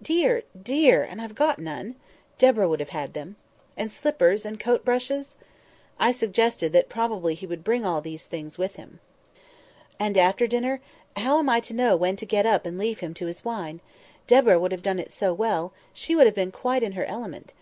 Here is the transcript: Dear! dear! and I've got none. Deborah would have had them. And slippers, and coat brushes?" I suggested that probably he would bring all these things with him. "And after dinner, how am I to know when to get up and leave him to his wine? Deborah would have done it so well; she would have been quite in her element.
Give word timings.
Dear! 0.00 0.44
dear! 0.62 1.02
and 1.02 1.20
I've 1.20 1.34
got 1.34 1.58
none. 1.58 1.96
Deborah 2.38 2.66
would 2.70 2.80
have 2.80 2.88
had 2.96 3.12
them. 3.12 3.36
And 3.76 3.92
slippers, 3.92 4.46
and 4.46 4.58
coat 4.58 4.82
brushes?" 4.82 5.36
I 6.00 6.10
suggested 6.10 6.72
that 6.72 6.88
probably 6.88 7.34
he 7.34 7.44
would 7.46 7.62
bring 7.62 7.84
all 7.84 8.00
these 8.00 8.24
things 8.24 8.56
with 8.56 8.76
him. 8.76 9.00
"And 10.00 10.16
after 10.16 10.46
dinner, 10.46 10.80
how 11.18 11.38
am 11.38 11.50
I 11.50 11.60
to 11.60 11.74
know 11.76 11.96
when 11.96 12.16
to 12.16 12.24
get 12.24 12.46
up 12.46 12.64
and 12.64 12.78
leave 12.78 13.00
him 13.00 13.12
to 13.12 13.26
his 13.26 13.44
wine? 13.44 13.82
Deborah 14.26 14.58
would 14.58 14.72
have 14.72 14.82
done 14.82 14.98
it 14.98 15.12
so 15.12 15.34
well; 15.34 15.74
she 15.92 16.16
would 16.16 16.24
have 16.24 16.34
been 16.34 16.50
quite 16.50 16.82
in 16.82 16.92
her 16.92 17.04
element. 17.04 17.52